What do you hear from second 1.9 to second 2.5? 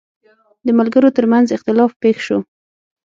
پېښ شو.